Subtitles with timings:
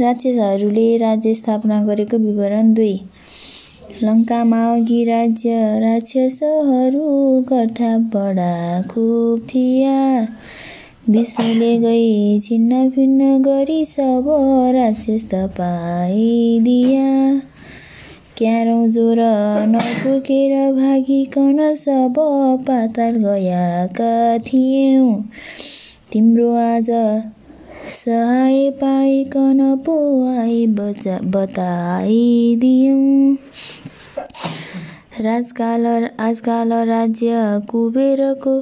[0.00, 3.00] राक्षसहरूले राज्य स्थापना गरेको विवरण दुई।
[4.02, 5.50] लङ्कामा अघि राज्य
[5.80, 10.28] राक्षसहरू गर्दा बडा खुब थिया।
[11.10, 14.24] विश्वले गई छिन्न भिन्न गरी सब
[14.74, 17.08] राक्षस तपाइदिया।
[18.36, 19.16] क्यारौँ जोर
[19.68, 22.14] नपुगेर भागिकन सब
[22.68, 25.24] पाताल गएका थियौँ।
[26.12, 26.90] तिम्रो आज
[27.90, 29.94] सहाय पाइकन पो
[30.30, 30.66] आई
[31.34, 32.96] बताइदियौँ
[35.22, 35.86] राजकाल
[36.20, 37.38] आजकाल राज्य
[37.70, 38.54] कुबेरको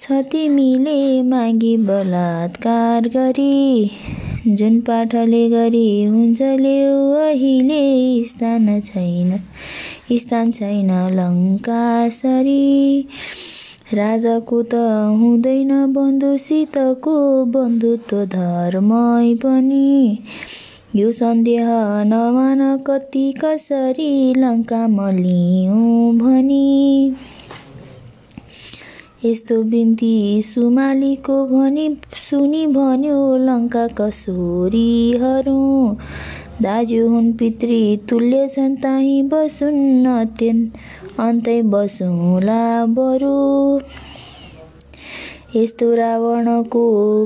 [0.00, 3.90] छ तिमीले मागी बलात्कार गरी
[4.48, 7.82] जुन पाठले गरी हुन्छ लेउ अहिले
[8.24, 9.38] स्थान छैन
[10.18, 12.62] स्थान छैन लङ्कासरी
[13.94, 14.74] राजाको त
[15.20, 20.18] हुँदैन बन्धुसितको बन्धुत्व धर्मै पनि।
[20.96, 21.68] यो सन्देह
[22.04, 27.14] नमान कति कसरी लङ्का मलियौँ भनी।
[29.24, 31.88] यस्तो बिन्ती सुमालीको भनी
[32.28, 35.60] सुनि भन्यो लङ्का कसोरीहरू।
[36.62, 37.74] दाजु हुन् पितृ
[38.08, 40.78] तुल्य छन् ताहीँ बसुन् अत्यन्त
[41.20, 42.62] अन्तै बसौँला
[42.96, 43.36] बरु।
[45.56, 46.82] यस्तो रावणको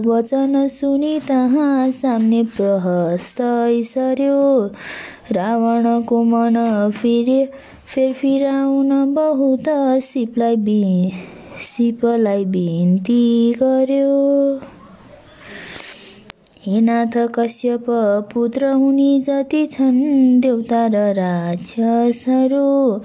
[0.07, 4.43] वचन सुनि तहाँ सामने प्रहस्तै सर्यो
[5.33, 6.57] रावणको मन
[7.01, 7.41] फेरि
[7.95, 9.69] फेरफिराउन बहुत
[10.11, 10.83] सिपलाई बि
[11.73, 13.25] सिपलाई बिन्ती
[13.63, 14.13] गर्यो।
[16.67, 17.85] हे नाथ कश्यप
[18.35, 23.01] पुत्र हुने जति छन् देउता र राक्षसहरू।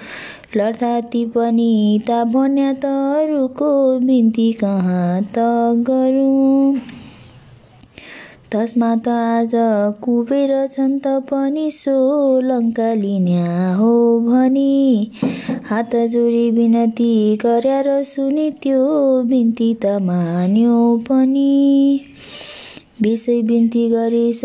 [0.57, 5.47] लड्दा ती पनि ता भन्या त अरूको बिन्ती कहाँ त
[5.89, 6.75] गरौँ?
[8.51, 9.51] तस्मा त आज
[10.03, 11.97] कुबेर छन् त पनि सो
[12.41, 15.11] लङ्का लिन्या हो भनी।
[15.69, 18.83] हात जोडी बिनती गर्यार सुनि त्यो
[19.23, 21.99] बिन्ती त मान्यो पनि।
[23.01, 24.39] विषय बिन्ती गरिस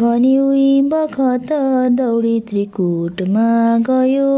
[0.00, 1.48] भनी उही बखत
[1.92, 3.48] दौडी त्रिकुटमा
[3.78, 4.30] गयो।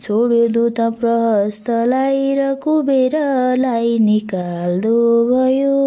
[0.00, 5.80] छोड्यो दूत प्रहस्तलाई र कुबेरलाई निकाल्दो भयो।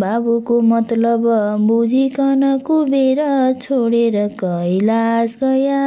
[0.00, 1.28] बाबुको मतलब
[1.66, 3.20] बुझिकन कुबेर
[3.62, 5.84] छोडेर कैलाश गया।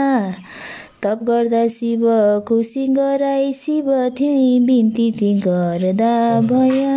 [1.03, 2.07] तप गर्दा शिव
[2.47, 6.95] खुसी गराई शिव थिए बिन्ती ती गर्दा भया।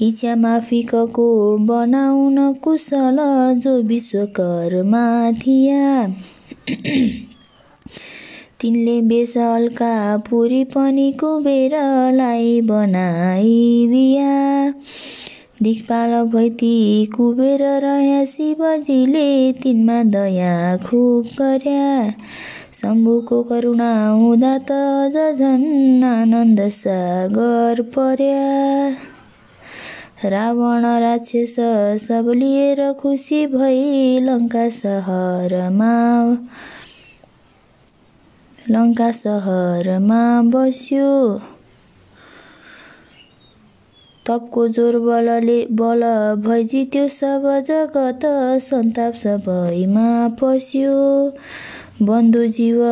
[0.00, 1.26] इच्छा माफिकको
[1.66, 3.16] बनाउन कुशल
[3.62, 6.06] जो विश्वकर्मा थिया
[8.60, 14.34] तिनले बेस हल्का पुरी पनि कुबेरलाई बनाइदिया।
[15.62, 22.10] दिखपाल भैती कुबेर रह्या शिवजीले तिनमा दया खुब गर्या।
[22.80, 29.17] शम्भुको करुणा हुँदा त झन् आनन्द सागर पर्या।
[30.24, 31.54] रावण राक्षस
[32.06, 35.92] सब लिएर खुसी भई लङ्का सहरमा
[38.70, 40.20] लङ्का सहरमा
[40.54, 41.12] बस्यो।
[44.26, 46.02] तपको जोर बलले बल
[46.46, 48.26] भई जित्यो सब जगत
[48.64, 50.08] सन्ताप सबैमा
[50.42, 50.98] पस्यो।
[52.02, 52.82] बन्धु जीव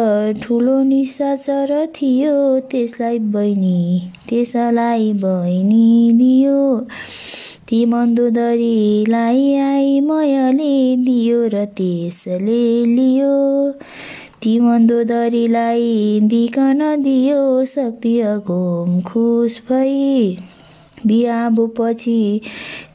[0.42, 6.80] ठुलो निशाचर थियो त्यसलाई बहिनी त्यसलाई बहिनी दियो।
[7.68, 12.64] ती मन्दोदरीलाई आई मयले दियो र त्यसले
[12.96, 13.70] लियो।
[14.42, 20.36] ती मन्दोदरीलाई दिकन दियो शक्ति अघोम खुस भई।
[21.06, 22.40] बिहाबु पछि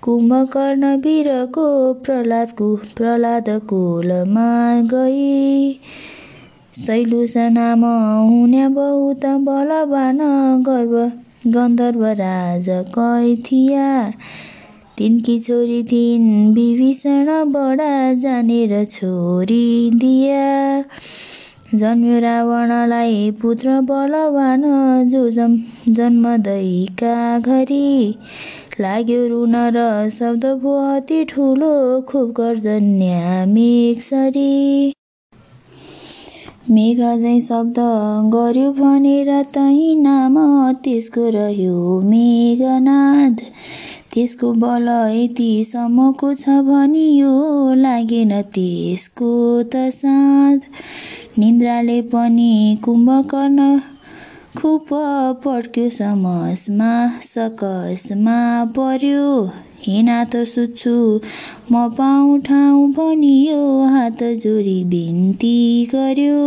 [0.02, 4.52] कुम्भकर्ण वीरको प्रहलादको प्रहलाद कुलमा
[4.82, 5.74] गई।
[6.86, 10.20] शैलुसा नाम हुने बहुत बलवान
[10.64, 11.12] गर्व
[11.48, 14.14] गन्धर्व राज कै थिया।
[14.98, 20.84] तिनकी छोरी थिइन् विभीषण बडा जानेर छोरी दिया।
[21.74, 24.64] जन्म्यो रावणलाई पुत्र बलवान
[25.10, 25.56] जो जम
[25.98, 28.16] जन्मदैका घरी।
[28.82, 31.70] लाग्यो रुन र शब्द भो अति ठुलो
[32.10, 34.94] खुब गर्जन्या मेघसरी
[36.72, 37.80] मेघ झै शब्द
[38.36, 40.38] गर्यो भनेर तही नाम
[40.84, 43.42] त्यसको रह्यो मेघनाद।
[44.14, 47.30] त्यसको बल यतिसम्मको छ भनियो
[47.82, 49.30] लागेन त्यसको
[49.64, 50.60] त साँझ।
[51.40, 52.52] निन्द्राले पनि
[52.84, 53.68] कुम्भकर्ण
[54.58, 54.88] खुब
[55.46, 56.92] पड्क्यो समसमा
[57.24, 58.40] सकसमा
[58.78, 59.28] पर्यो।
[59.88, 60.98] हेनाथ सुत्छु
[61.72, 63.64] म पाउँ ठाउँ भनियो
[63.96, 65.58] हात जोडी बिन्ती
[65.96, 66.44] गर्यो।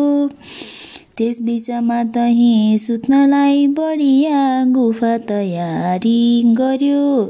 [1.18, 7.24] त्यस बिचमा तहीँ सुत्नलाई बढिया गुफा तयारी गर्यो।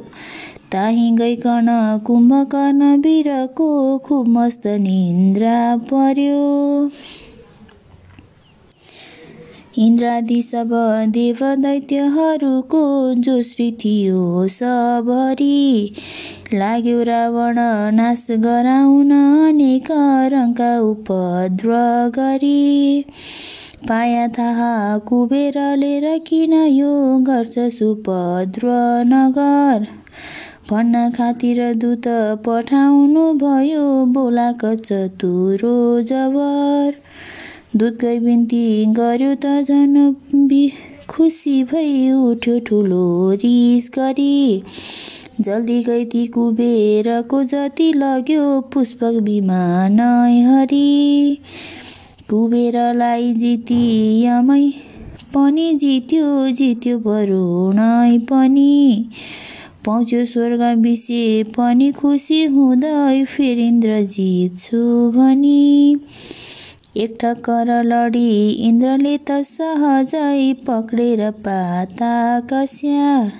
[0.72, 1.66] ताहीँ गइकन
[2.06, 3.66] कुम्भकर्ण वीरको
[3.98, 5.58] खुब मस्त निन्द्रा
[5.90, 6.88] पर्यो।
[9.78, 10.70] इन्द्रादि सब
[11.10, 12.82] देव दैत्यहरूको
[13.14, 15.94] जोश्री थियो सबरी।
[16.54, 17.58] लाग्यो रावण
[17.94, 19.88] नाश गराउन अनेक
[20.32, 23.04] रङका उपद्रव गरी
[23.88, 26.92] पाया थाहा कुबेरले किन यो
[27.24, 28.76] गर्छ सुपद्र
[29.06, 29.86] नगर
[30.70, 32.06] भन्न खातिर दूत
[32.46, 33.84] पठाउनु भयो
[34.14, 35.76] बोलाक चतुरो
[36.10, 36.94] जबर।
[37.76, 38.64] दुधकै बिन्ती
[38.98, 39.98] गर्यो त झन्
[41.10, 43.06] खुसी भई उठ्यो ठुलो
[43.44, 44.36] रिस गरी।
[45.40, 50.00] जल्दी गइती कुबेरको जति लग्यो पुष्पक विमान
[50.48, 50.88] हरि।
[52.34, 53.82] कुबेरलाई जिती
[54.22, 54.62] यमै
[55.34, 59.10] पनि जित्यो जित्यो वरुणै पनि।
[59.86, 61.20] पाउँछ्यो स्वर्ग विषे
[61.56, 65.96] पनि खुसी हुँदै फेरि इन्द्र जित्छु भनी।
[66.96, 73.32] एक ठक्कर लडी इन्द्रले त सहजै पक्रेर पाता कस्या।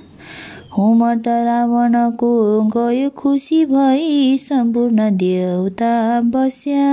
[0.78, 2.34] होमर्त रावणको
[2.76, 6.92] गयो खुसी भई सम्पूर्ण देउता बस्या।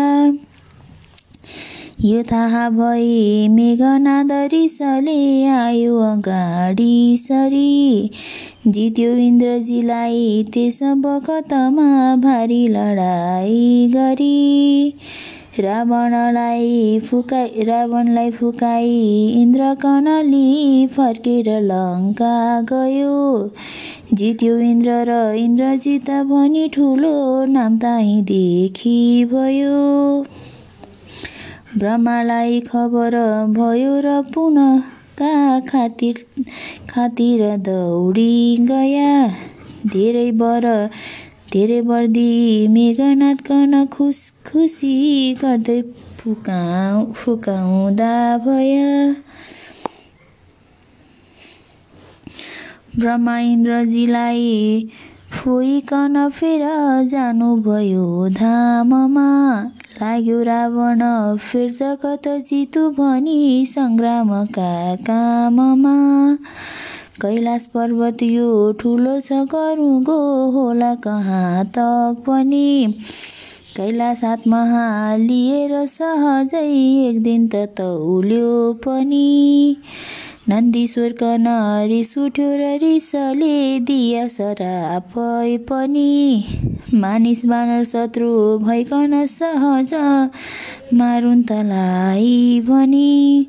[2.06, 8.09] यो थाहा भई मेघनाद रिसले आयो अगाडि सरी।
[8.68, 14.94] जित्यो इन्द्रजीलाई त्यस बखतमा भारी लडाई गरी।
[15.59, 19.00] रावणलाई फुकाई रावणलाई फुकाई
[19.42, 23.50] इन्द्र कनली फर्केर लङ्का गयो।
[24.13, 27.77] जित्यो इन्द्र र इन्द्रजित भनी ठुलो नाम
[28.33, 29.00] देखि
[29.33, 30.25] भयो
[31.78, 33.16] ब्रह्मालाई खबर
[33.50, 36.18] भयो र पुनका खातिर
[36.90, 39.12] खातिर दौडी गया?
[39.94, 40.68] धेरै बर
[41.54, 42.34] धेरै बर्दी
[42.68, 44.98] मेघनाथ कन खुस खुसी
[45.42, 45.82] गर्दै
[46.20, 48.92] फुकाउ फुकाउँदा भया।
[53.00, 54.90] ब्रह्मा इन्द्रजीलाई
[55.31, 56.62] फोइकन फेर
[57.06, 59.30] जानुभयो धाममा।
[60.01, 61.01] लाग्यो रावण
[61.38, 65.95] फेर जगत जितु भनी सङ्ग्रामका काममा।
[67.22, 70.19] कैलाश पर्वत यो ठुलो छ गरुगो
[70.51, 72.95] होला कहाँ तक पनि।
[73.76, 74.62] कैलाश हातमा
[75.16, 76.64] लिएर सहजै
[77.10, 78.48] एक दिन त तौल्यो
[78.86, 79.78] पनि।
[80.50, 81.14] नन्दीश्वर
[81.92, 86.12] रिस उठ्यो र रिसले दिया सरापै पनि।
[87.04, 88.32] मानिस बानर शत्रु
[88.66, 89.94] भइकन सहज
[90.94, 93.48] मारुन् तलाई भनी।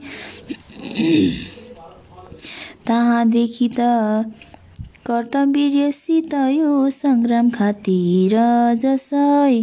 [2.87, 3.91] ताहाँदेखि त
[5.07, 8.35] कर्तवीर्यसित यो सङ्ग्राम खातिर
[8.83, 9.55] जसै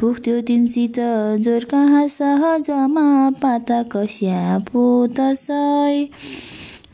[0.00, 0.98] पुग्थ्यो तिमसित
[1.44, 3.06] जोर कहाँ सहजमा
[3.42, 4.84] पाता कस्या पो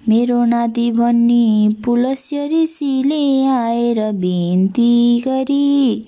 [0.08, 4.94] मेरो नाति भन्ने पुलस्य ऋषिले आएर बिन्ती
[5.26, 6.06] गरी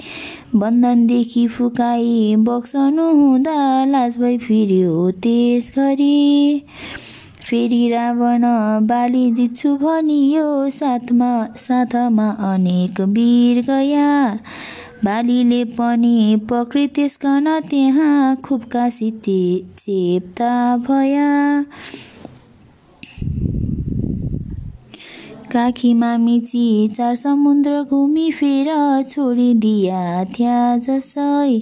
[0.57, 6.65] बन्धनदेखि फुकाई बक्सनु हुँदा लाज भई फिर्यो त्यस घरी
[7.45, 8.43] फेरि रावण
[8.87, 14.39] बाली जित्छु भनियो साथमा साथमा अनेक वीर गया।
[15.05, 19.11] बालीले पनि पक्री त्यसकन त्यहाँ खुब कासी
[19.79, 21.31] चेप्ता भया।
[25.53, 28.69] काखीमा मिची चार समुद्र घुमी फेर
[29.11, 31.61] छोडिदिया थ्या जसै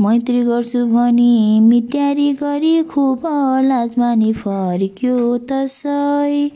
[0.00, 3.22] मैत्री गर्छु भनी मित्यारी गरी खुब
[3.64, 5.16] लाजमानी फर्क्यो
[5.50, 6.50] तसै।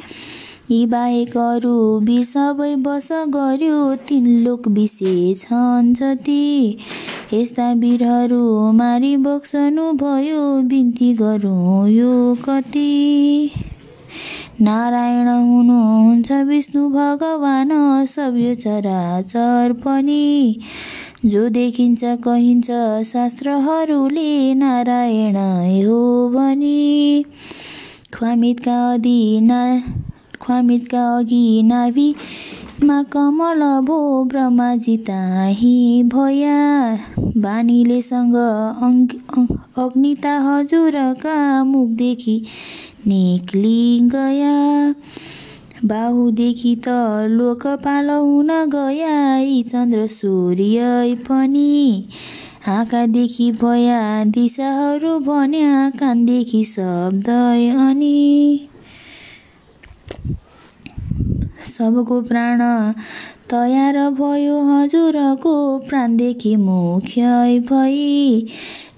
[0.70, 4.68] यी बाहेक अरू वीर सबै बस गर्यो तिन लोक
[5.42, 6.78] छन् जति।
[7.32, 13.50] यस्ता वीरहरू मारी बोक्सनु भयो बिन्ती गरौँ यो कति।
[14.60, 17.70] नारायण हुनुहुन्छ विष्णु भगवान
[18.06, 20.60] सभ्य चराचर पनि।
[21.24, 22.66] जो देखिन्छ कहिन्छ
[23.06, 25.36] शास्त्रहरूले नारायण
[25.86, 27.24] हो भनी
[28.14, 29.60] ख्वामितका अघि ना
[30.42, 36.58] ख्वामितका अघि नाभिमा कमल भो ब्रह्माजी ताही भया।
[37.36, 38.36] बानीलेसँग
[39.78, 42.36] अग्निता हजुरका मुखदेखि
[43.06, 44.54] निक्ली गया।
[45.84, 46.88] बाहुदेखि त
[47.30, 52.08] लोकपाल हुन गया यी चन्द्र सूर्य पनि।
[52.68, 58.68] आँखादेखि भया दिशाहरू भन्या कानदेखि शब्द अनि।
[61.68, 62.60] सबको प्राण
[63.50, 65.54] तयार भयो हजुरको
[65.88, 68.46] प्राणदेखि मुख्य भई।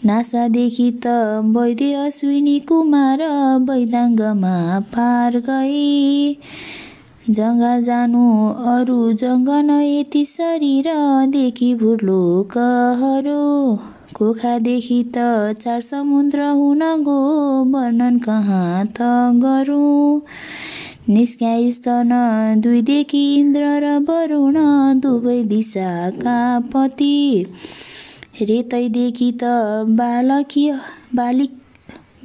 [0.06, 1.12] नासादेखि त
[1.54, 3.22] वैद्य अश्विनी कुमार
[3.68, 4.58] वैदाङ्गमा
[4.92, 6.36] पार गई
[7.38, 8.26] जङ्गा जानु
[8.72, 13.42] अरू जङ्ग न यति शरीरदेखि भुर्लोकहरू
[14.18, 15.26] कोखादेखि त
[15.64, 17.18] चार समुद्र हुन गो
[17.74, 19.10] वर्णन कहाँ त
[19.46, 20.10] गरौँ।
[21.10, 22.14] निस्क्या स्तन
[22.62, 24.56] दुईदेखि इन्द्र र वरुण
[25.00, 26.38] दुवै दिशाका
[26.72, 27.14] पति
[28.40, 29.44] रेतैदेखि त
[29.98, 30.72] बालकीय
[31.14, 31.52] बालिक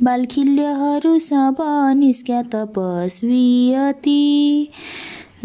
[0.03, 1.55] बालखिल्यहरू सब
[1.97, 4.69] निस्क्या तपस्वी अति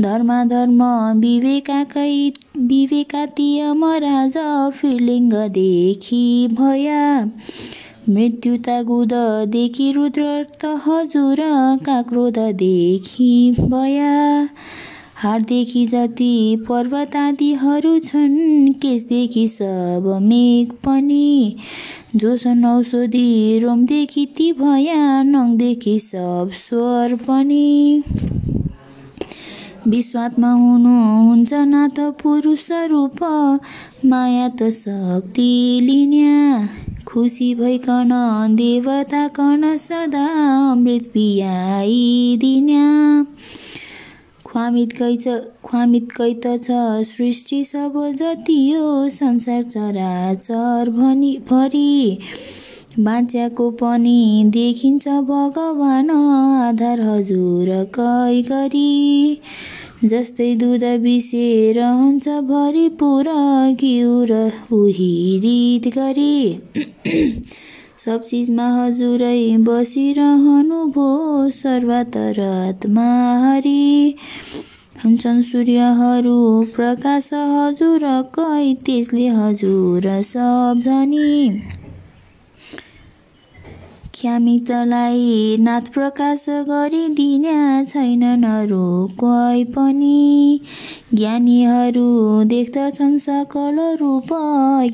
[0.00, 0.82] धर्म
[1.20, 2.12] विवेकाकै
[2.58, 4.37] विवेकातीय महाराज
[4.72, 6.22] फिलिङ्गदेखि
[6.52, 7.25] भया।
[8.08, 10.26] मृत्युता गुददेखि रुद्र
[10.64, 11.40] त हजुर
[11.87, 14.14] काक्रोधदेखि भया।
[15.22, 21.56] हाडदेखि जति पर्वत आदिहरू छन् केसदेखि सब मेघ पनि।
[22.16, 28.02] जोसन औषधि रोमदेखि ती भया नङदेखि सब स्वर पनि।
[29.88, 33.22] विश्वात्मा हुनुहुन्छ नाथ पुरुष रूप
[34.04, 36.68] माया त शक्ति लिन्या।
[37.06, 38.10] खुसी भइकन
[38.50, 40.26] देवता कन सदा
[40.72, 42.87] अमृत पियाइदिन्या।
[44.58, 45.16] ख्वामितकै
[45.66, 46.76] ख्वामितकै त छ।
[47.08, 48.86] सृष्टि सब जति यो
[49.16, 51.92] संसार चराचर भनी भरि।
[52.98, 54.16] बाँच्याको पनि
[54.56, 58.90] देखिन्छ भगवान आधार हजुर कै गरी।
[60.04, 60.88] जस्तै दुध
[61.78, 63.32] रहन्छ भरिपुर
[63.72, 66.36] घिउ र उहिरित गरी।
[68.05, 69.38] सब चिजमा हजुरै
[69.69, 71.07] बसिरहनु भो
[71.55, 73.07] सर्वतरात्मा
[73.45, 74.14] हरि
[75.05, 76.37] हुन्छन् सूर्यहरू
[76.76, 81.35] प्रकाश हजुरकै त्यसले हजुर सब धनी।
[84.22, 88.44] ख्यामितलाई नाथ प्रकाश गरिदिने छैनन्
[89.18, 90.60] कोही पनि।
[91.14, 94.28] ज्ञानीहरू देख्दछन् सकल रूप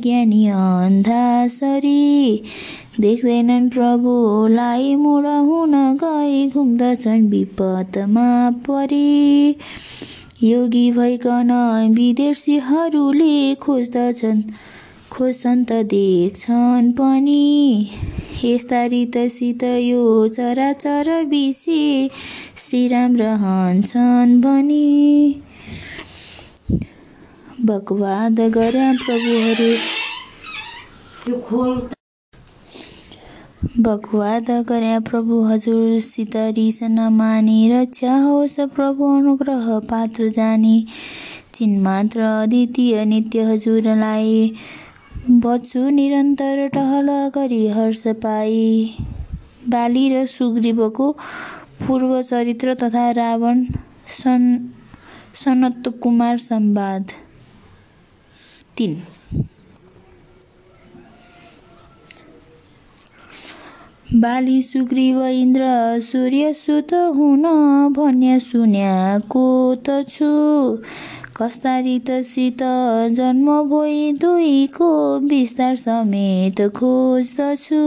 [0.03, 2.43] ज्ञानी अन्धासरी।
[3.01, 9.57] देख्दैनन् प्रभुलाई मुड हुन गई घुम्दछन् विपदमा परी।
[10.43, 11.51] योगी भइकन
[11.95, 14.43] विदेशीहरूले खोज्दछन्
[15.15, 17.91] खोज्छन् देख्छन् पनि।
[18.45, 22.09] यस्ता रितसित यो चराचर विषे
[22.57, 25.43] श्रीराम रहन्छन् भनी
[27.65, 29.73] बकवाद गरे प्रभुहरू।
[33.81, 40.77] बकवाद गरे प्रभु हजुरसित रिस नमानी रक्षा होस् प्रभु अनुग्रह पात्र जाने।
[41.55, 44.53] चिन्मात्र अद्वितीय नित्य हजुरलाई
[45.25, 48.95] बच्छु निरन्तर टहल गरी हर्ष पाई।
[49.69, 51.11] बाली र सुग्रीवको
[51.81, 53.65] पूर्व चरित्र तथा रावण
[54.17, 54.45] सन
[55.35, 57.13] सनत कुमार संवाद
[58.77, 59.01] तिन।
[64.15, 65.65] बाली सुग्रीव इन्द्र
[66.03, 67.43] सूर्य सुत हुन
[67.97, 69.47] भन्या सुन्याको
[69.89, 70.33] त छु?
[71.37, 72.59] कस्तारी तसित
[73.11, 77.81] जन्म भई दुईको विस्तार समेत खोज्दछु।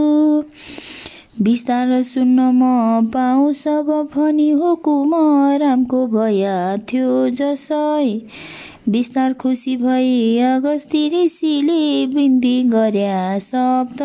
[1.44, 5.14] विस्तार सुन्न म पाऊ सब भनी हुकुम
[5.58, 8.22] रामको भया थियो जसै।
[8.90, 13.96] विस्तार खुसी भई अगस्ती ऋषिले बिन्ती गर्या सब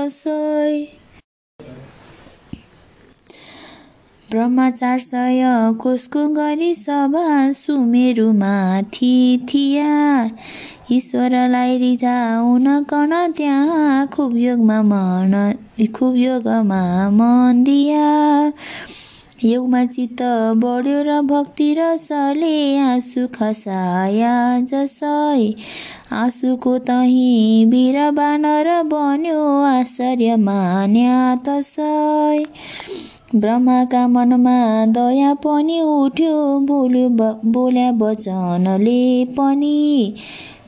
[4.32, 5.42] तसै ब्रह्मचार सय
[5.80, 10.30] कोषको गरी सभा सुमेरुमाथि थिया
[10.92, 15.54] ईश्वरलाई रिझाउन कन त्यहाँ खुब योगमा मन
[15.94, 18.52] खुब योगमा मन दिया।
[19.44, 20.22] योगमा चित्त
[20.62, 25.54] बढ्यो र भक्ति रसले आँसु खसाया जसै
[26.12, 32.44] आँसुको तही वीर बानर बन्यो आश्चर्य मान्या तसै।
[33.34, 34.54] ब्रह्माका मनमा
[34.86, 37.08] दया पनि उठ्यो बोल्यो
[37.52, 40.14] बोल्या वचनले पनि।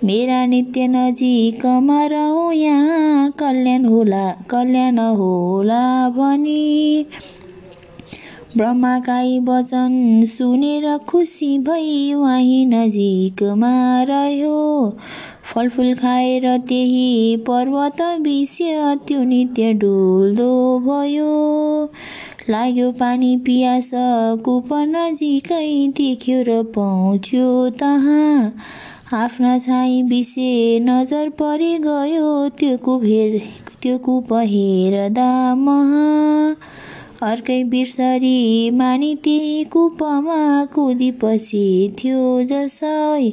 [0.05, 7.07] मेरा नित्य नजिकमा रहँ यहाँ कल्याण होला कल्याण होला भनी।
[8.57, 13.75] ब्रह्माकाई वचन सुनेर खुसी भई वहीँ नजिकमा
[14.09, 14.91] रह्यो।
[15.45, 21.33] फलफुल खाएर त्यही पर्वत विषय त्यो नित्य डुल्दो भयो।
[22.51, 23.91] लाग्यो पानी पियास
[24.45, 27.47] कुप नजिकै देख्यो र पाउँछ्यो
[27.81, 28.53] तहाँ।
[29.15, 32.27] आफ्ना छाई विषे नजर परि गयो
[32.59, 33.39] त्यो कुभेर
[33.83, 36.05] त्यो कुप हेर्दा महा।
[37.31, 40.41] अर्कै बिर्सरी मानि त्यही कुपमा
[40.75, 41.67] कुदिपछि
[41.99, 43.31] थियो जसै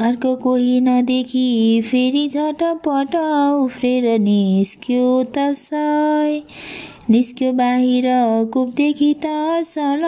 [0.00, 3.16] अर्को कोही नदेखि फेरि झटपट
[3.64, 6.40] उफ्रेर निस्क्यो तसै
[7.10, 8.04] निस्क्यो बाहिर
[8.52, 10.06] कुपदेखि त असल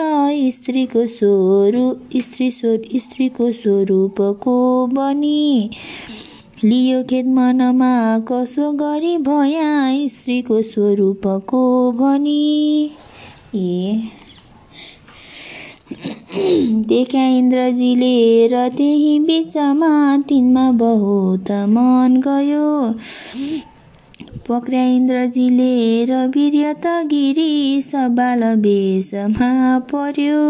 [0.55, 4.57] स्त्रीको स्वरूप स्त्री स्त्रीको स्वरूपको
[4.95, 5.69] बनी।
[6.63, 7.93] लियो खेत मनमा
[8.31, 9.71] कसो गरी भया
[10.17, 11.65] स्त्रीको स्वरूपको
[12.01, 12.43] भनी
[13.55, 14.24] ए।
[16.89, 22.69] देखा इन्द्रजीले र त्यही बिचमा तिनमा बहुत मन गयो।
[24.49, 29.51] पक्र्या इन्द्रजीले र वीर्य त गिरी सबाल बेसमा
[29.93, 30.41] पर्यो।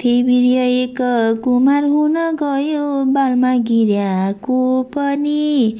[0.00, 0.98] त्यही वीर्य एक
[1.44, 5.74] कुमार हुन गयो बालमा गिर्याको पनि।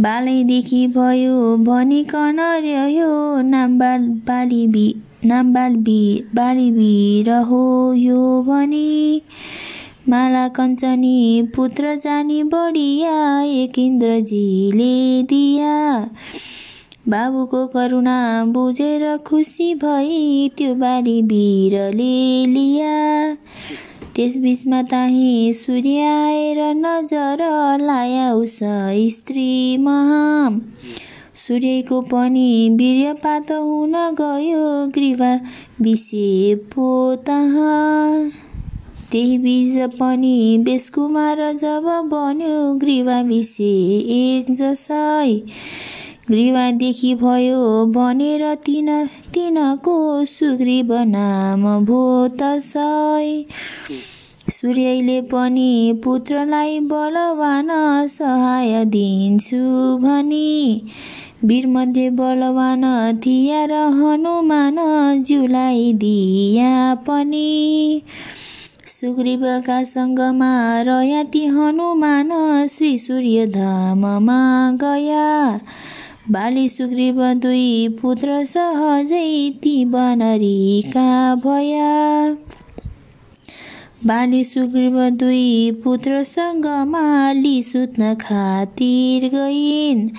[0.00, 4.94] बालैदेखि भयो भनिकन रह्यो नाम बाल बाली बि
[5.26, 9.22] नाम बाल बि बाली वीर हो यो भनी
[10.08, 15.76] माला कञ्चनी पुत्र जानी बढिया एक इन्द्रजीले दिया।
[17.08, 23.34] बाबुको करुणा बुझेर खुसी भई त्यो बारी वीरले लिया।
[24.16, 27.46] त्यसबिचमा ताही सूर्य आएर नजर
[27.80, 28.58] लाया उस
[29.14, 30.48] स्त्री महा
[31.46, 35.34] सूर्यको पनि वीर्यपात हुन गयो ग्रीवा
[35.80, 38.30] विषे पो तहाँ।
[39.12, 43.74] त्यही बीज पनि बेसकुमार जब बन्यो ग्रीवा विषे
[44.14, 45.34] एक जसै।
[46.30, 48.88] ग्रीवादेखि भयो भनेर तिन
[49.34, 53.44] तिनको सुग्रीव नाम भो तसै।
[54.50, 57.68] सूर्यले पनि पुत्रलाई बलवान
[58.08, 59.56] सहाय दिन्छु
[59.98, 60.82] भनी
[61.44, 62.84] वीरमध्ये बलवान
[63.16, 64.76] थिया र हनुमान
[65.22, 68.02] जुलाई दिया पनि।
[68.86, 72.30] सुग्रीवका सङ्गमा रह्या ती हनुमान
[72.66, 75.60] श्री सूर्य धाममा गया।
[76.30, 82.36] बाली सुग्रीव दुई पुत्र सहजै ती बनरीका भया।
[84.06, 90.10] बाली सुग्रीव दुई पुत्रसँग माली सुत्न खातिर गइन्।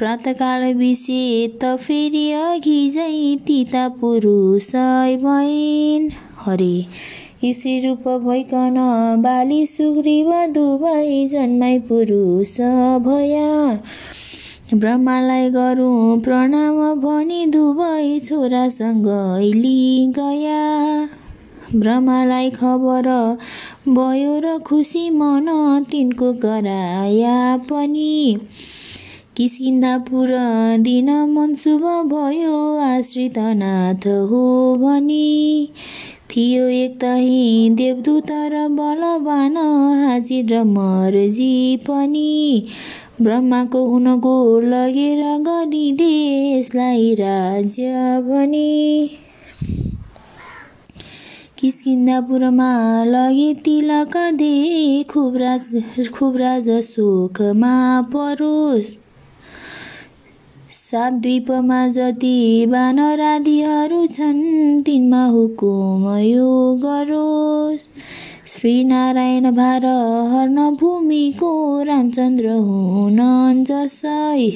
[0.00, 1.22] प्रातकाल विषे
[1.62, 4.68] त फेरि अघि जै तिता पुरुष
[5.24, 6.08] भइन्।
[6.44, 8.78] हरे स्त्री रूप भइकन
[9.22, 12.54] बाली सुग्रीव दुवै जन्माइ पुरुष
[13.06, 13.50] भया।
[14.74, 19.06] ब्रह्मालाई गरौँ प्रणाम भनी दुवै छोरासँग
[19.54, 20.64] लि गया
[21.74, 23.12] ब्रह्मालाई खबर
[23.88, 25.46] भयो र खुसी मन
[25.90, 28.12] तिनको गराया पनि।
[29.40, 30.28] किस्किँदा पुर
[30.78, 34.42] दिन मन शुभ भयो आश्रित नाथ हो
[34.76, 35.68] भनी।
[36.30, 39.56] थियो एक तही देवदूत र बलवान
[40.02, 42.66] हाजिर र मर्जी पनि।
[43.22, 46.12] ब्रह्माको हुनको लगेर गरिदे
[46.58, 49.10] यसलाई राज्य भनी।
[51.58, 52.72] किस्किन्दापुरमा
[53.04, 55.68] लगे तिलक दे खुब राज
[56.14, 58.99] खुब राज सुखमा परोस्।
[60.90, 67.84] सात द्वीपमा जति बानरादिहरू छन् तिनमा हुकुम यो गरोस्।
[68.46, 69.84] श्रीनारायण भार
[70.30, 73.18] हर्न भूमिको रामचन्द्र हुन
[73.64, 74.48] जसै।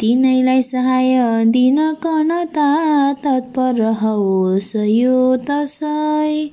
[0.00, 2.70] तिनैलाई सहाय दिन कनता
[3.12, 6.50] तत्पर होस् यो तसै।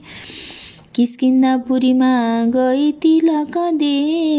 [0.95, 2.11] किस्किन्दापुरीमा
[2.47, 3.95] गई तिलक दे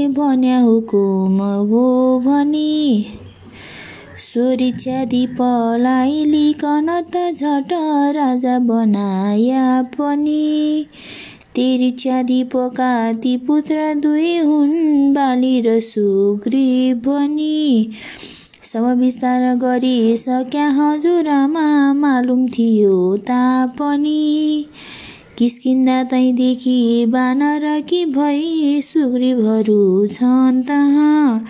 [0.09, 1.87] भन्या हुकुम भो
[2.20, 2.85] भनी।
[4.32, 7.72] स्वरिच्याधिपलाई लिकन त झट
[8.16, 10.86] राजा बनाया पनि।
[11.56, 17.90] तेरिच्याधिपका ती पुत्र दुई हुन् बाली र सुग्रीव भनी।
[18.72, 24.66] सब विस्तार गरी सक्या हजुरमा मालुम थियो तापनि।
[25.38, 31.48] किस्किन्दा तैदेखि बानर कि भई सुग्रीवहरू छन् तहाँ।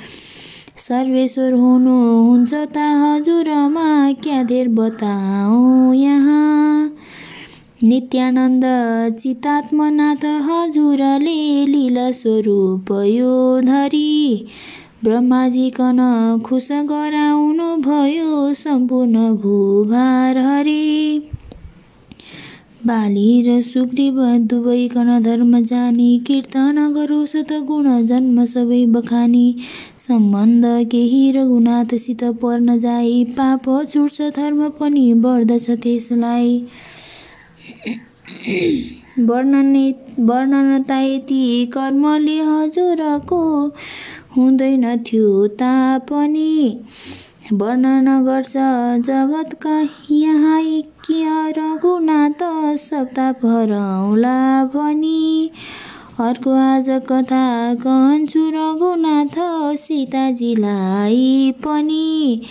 [0.88, 3.88] सर्वेश्वर हुनुहुन्छ त हजुरमा
[4.22, 6.92] क्या धेर बताऊ यहाँ।
[7.82, 8.64] नित्यानन्द
[9.18, 14.46] चितात्मनाथ हजुरले लीला स्वरूप यो धरी।
[15.04, 16.00] ब्रह्माजीकन
[16.46, 21.20] खुस गराउनु भयो सम्पूर्ण भूभार हरि।
[22.88, 24.18] बाली र सुग्रीव
[24.50, 29.46] दुवैकन धर्म जानी कीर्तन गरौ सतगुण जन्म सबै बखानी।
[29.98, 36.56] सम्बन्ध केही रघुनाथसित पर्न जाई पाप छुट्छ धर्म पनि बढ्दछ त्यसलाई।
[39.28, 39.74] वर्णन
[40.26, 43.42] वर्णनता यति कर्मले हजुरको
[44.36, 46.52] हुँदैन थियो तापनि।
[47.52, 48.52] वर्णन गर्छ।
[49.06, 49.76] जगतका
[50.10, 50.62] यहाँ
[51.06, 52.42] के रघुनाथ
[52.78, 55.50] सप्ताह हराउला भनी।
[56.20, 59.38] अर्को आज कथा कहन्छु रघुनाथ
[59.80, 62.42] सीताजीलाई पनि।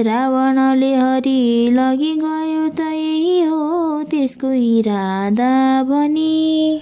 [0.00, 6.80] रावणले हरि लगी गयो त यही हो त्यसको इरादा भनी।